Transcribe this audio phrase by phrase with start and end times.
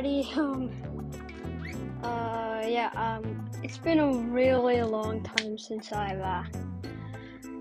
[0.36, 0.70] Um,
[2.02, 6.44] uh, yeah, um, it's been a really long time since I've uh,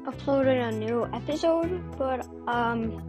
[0.06, 3.04] uploaded a new episode, but um,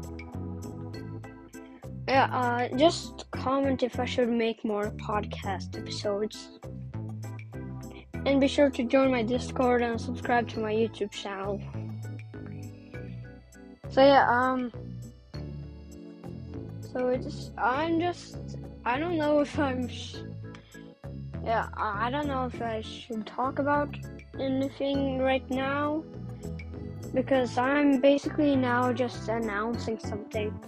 [2.08, 6.58] yeah, uh, just comment if I should make more podcast episodes.
[8.26, 11.60] And be sure to join my Discord and subscribe to my YouTube channel.
[13.90, 14.72] So yeah, um,
[16.92, 20.16] so it's I'm just I don't know if I'm sh-
[21.44, 23.96] yeah I don't know if I should talk about
[24.38, 26.02] anything right now
[27.14, 30.58] because I'm basically now just announcing something.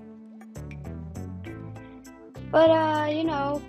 [2.51, 3.63] But uh, you know,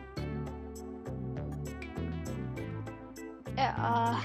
[3.56, 4.22] yeah, uh,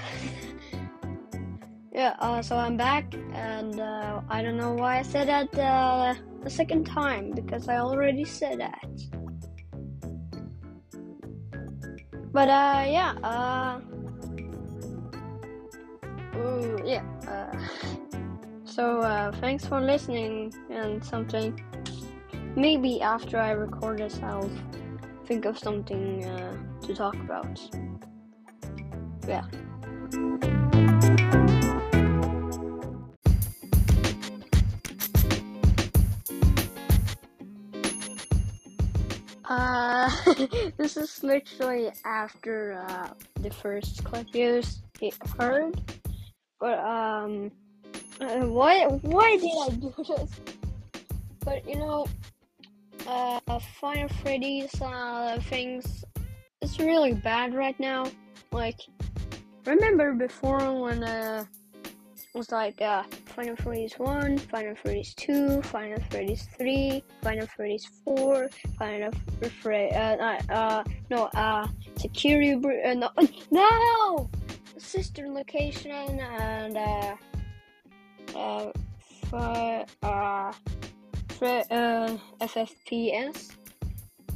[1.93, 2.15] yeah.
[2.19, 6.49] Uh, so I'm back, and uh, I don't know why I said that uh, the
[6.49, 8.83] second time because I already said that.
[12.31, 13.79] But uh, yeah, uh,
[16.37, 17.03] ooh, yeah.
[17.27, 17.57] Uh,
[18.65, 21.59] so uh, thanks for listening and something.
[22.55, 24.49] Maybe after I record this, I'll
[25.25, 27.59] think of something uh, to talk about.
[29.27, 29.45] Yeah.
[39.49, 39.88] Uh,
[40.77, 43.09] this is literally after uh,
[43.41, 44.61] the first clip you
[45.37, 45.79] heard,
[46.59, 47.51] but um,
[48.21, 50.31] uh, why why did I do this?
[51.45, 52.07] But you know,
[53.07, 56.03] uh, Final Freddy's uh, things
[56.61, 58.05] it's really bad right now.
[58.51, 58.79] Like,
[59.65, 61.45] remember before when uh,
[61.83, 63.03] it was like uh,
[63.39, 69.11] Final Freddy's 1, Final Freddy's 2, Final Freddy's 3, Final Freddy's 4, Final
[69.61, 71.65] Freddy's, uh, uh, no, uh,
[71.95, 73.09] Security, uh, no,
[73.51, 74.29] no!
[74.77, 77.15] Sister Location and, uh,
[78.37, 78.71] uh,
[79.29, 80.51] fi- uh,
[81.29, 83.51] Fre- uh, FFPS,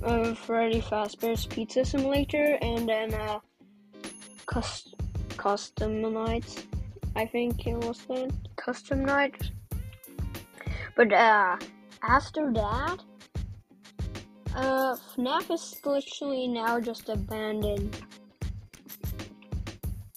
[0.02, 3.40] uh, Freddy Fazbear's Pizza Simulator, and then, uh,
[4.46, 4.94] cus-
[5.36, 6.64] Custom Nights.
[7.16, 9.52] I think it was the custom night.
[10.96, 11.58] But uh,
[12.02, 12.98] after that,
[14.56, 17.98] uh, FNAF is literally now just abandoned.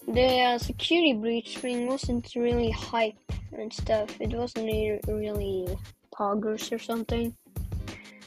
[0.09, 3.15] The uh, security breach thing wasn't really hype
[3.53, 4.21] and stuff.
[4.21, 4.67] It wasn't
[5.09, 5.67] really
[6.15, 7.35] poggers or something.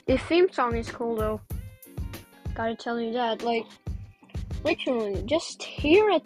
[0.06, 1.42] The theme song is cool though.
[2.56, 3.44] Gotta tell you that.
[3.44, 3.66] Like,
[4.64, 6.26] literally, just hear it.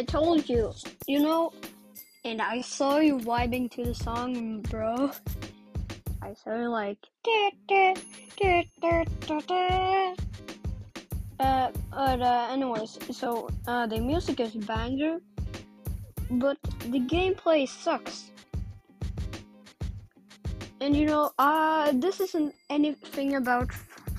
[0.00, 0.72] I told you.
[1.06, 1.52] You know,
[2.24, 5.10] and I saw you vibing to the song, bro.
[6.22, 6.96] I saw you like.
[11.38, 15.18] Uh, but uh, anyways, so uh, the music is banger,
[16.30, 16.56] but
[16.88, 18.30] the gameplay sucks.
[20.80, 23.68] And you know, uh, this isn't anything about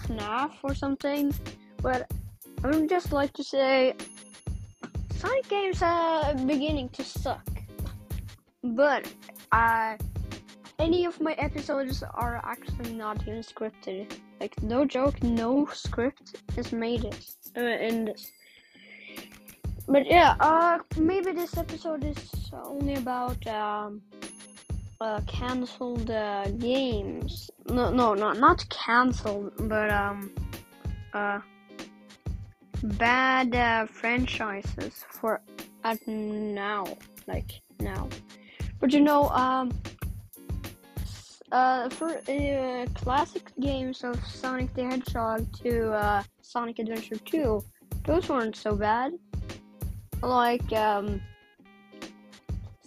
[0.05, 1.33] FNAF or something,
[1.81, 2.07] but
[2.63, 3.95] I would just like to say
[5.21, 7.47] Sonic games are beginning to suck.
[8.63, 9.07] But
[9.51, 9.95] uh,
[10.79, 14.11] any of my episodes are actually not even scripted.
[14.39, 18.31] Like no joke, no script is made it, uh, in this.
[19.87, 24.01] But yeah, uh, maybe this episode is only about um,
[24.99, 27.51] uh, canceled uh, games.
[27.69, 30.31] No, no, no, not canceled, but um,
[31.13, 31.41] uh
[32.83, 35.41] bad uh, franchises for
[35.83, 36.85] at now,
[37.27, 38.09] like now.
[38.79, 39.71] But you know, um,
[41.51, 47.63] uh, for uh, classic games of Sonic the Hedgehog to uh, Sonic Adventure 2,
[48.05, 49.13] those weren't so bad.
[50.21, 51.21] Like um,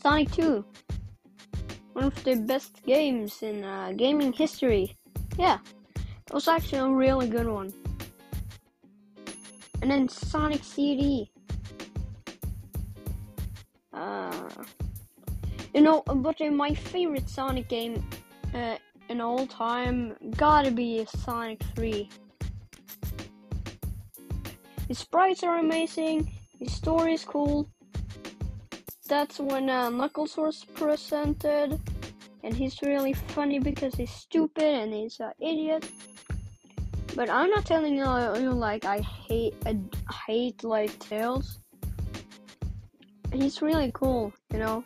[0.01, 0.65] Sonic 2,
[1.93, 4.97] one of the best games in uh, gaming history.
[5.39, 5.59] Yeah,
[5.97, 7.73] it was actually a really good one
[9.85, 11.31] and then Sonic CD.
[13.93, 14.49] Uh,
[15.75, 18.03] you know, but uh, my favorite Sonic game
[18.55, 18.77] uh,
[19.11, 22.09] in all time gotta be Sonic 3.
[24.89, 27.69] his sprites are amazing, his story is cool.
[29.07, 31.79] That's when uh, Knuckles was presented,
[32.43, 35.87] and he's really funny because he's stupid and he's an idiot.
[37.15, 38.05] But I'm not telling you,
[38.41, 39.79] you like I hate I
[40.27, 41.61] hate like Tails.
[43.33, 44.85] He's really cool, you know.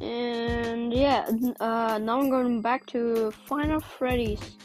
[0.00, 1.28] And yeah,
[1.60, 4.56] uh, now I'm going back to Final Freddy's.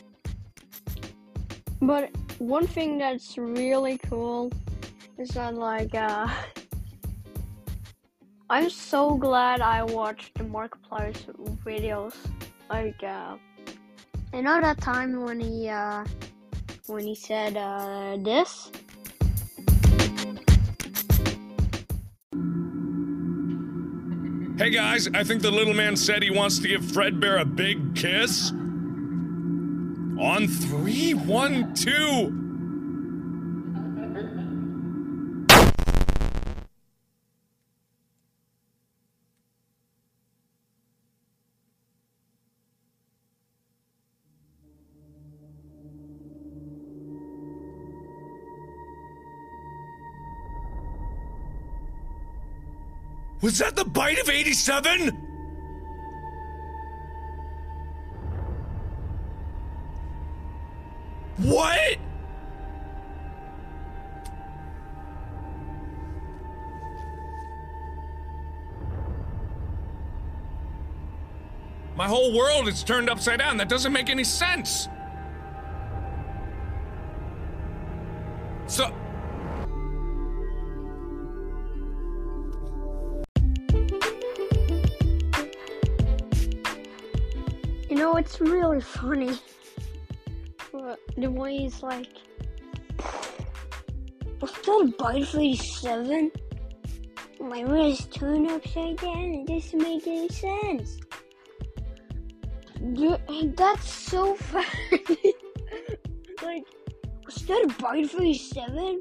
[1.82, 2.10] But
[2.40, 4.52] one thing that's really cool
[5.20, 6.28] is that like uh,
[8.50, 11.26] I'm so glad I watched the Markiplier's
[11.64, 12.16] videos.
[12.70, 13.38] Like uh,
[14.36, 16.04] you know that time when he uh,
[16.88, 18.70] when he said uh, this.
[24.58, 27.96] Hey guys, I think the little man said he wants to give Fredbear a big
[27.96, 28.52] kiss.
[30.20, 32.45] On three, one, two.
[53.42, 55.10] Was that the bite of 87?
[61.38, 61.98] What?
[71.96, 73.58] My whole world is turned upside down.
[73.58, 74.88] That doesn't make any sense.
[88.06, 89.40] Know, it's really funny.
[90.72, 92.08] But The way he's like,
[94.40, 96.32] was that a bite of 87?
[97.40, 99.34] My is turned upside down.
[99.34, 101.00] It doesn't make any sense.
[102.94, 105.34] Dude, that's so funny.
[106.44, 106.64] like,
[107.26, 109.00] was that a bite of 87?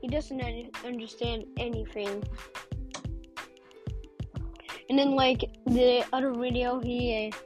[0.00, 0.40] He doesn't
[0.84, 2.24] understand anything.
[4.88, 7.36] And then like the other video, he uh,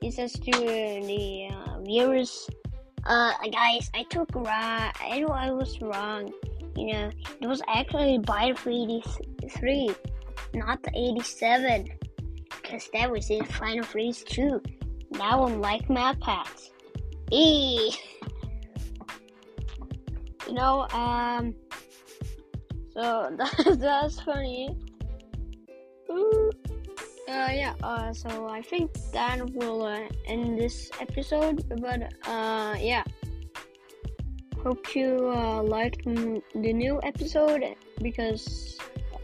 [0.00, 2.48] he says to the uh, viewers,
[3.04, 4.92] uh, guys, I took wrong.
[5.00, 6.32] I know I was wrong.
[6.76, 9.90] You know, it was actually by 83,
[10.54, 11.88] not the 87,
[12.48, 14.62] because that was in Final Freeze 2.
[15.12, 16.70] Now I'm like MatPat's.
[17.30, 17.92] E.
[20.46, 21.54] You know, um,
[22.94, 24.74] so that, that's funny.
[26.10, 26.50] Ooh.
[27.28, 33.04] Uh, yeah, uh, so I think that will uh, end this episode, but uh, yeah.
[34.64, 38.78] Hope you uh, liked m- the new episode because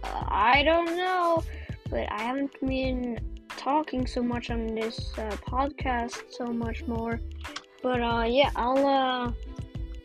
[0.05, 1.43] uh, I don't know,
[1.89, 3.19] but I haven't been
[3.49, 7.19] talking so much on this uh, podcast so much more.
[7.83, 9.33] But uh, yeah, I'll uh,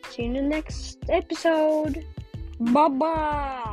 [0.08, 2.02] see you in the next episode.
[2.58, 3.69] Bye bye.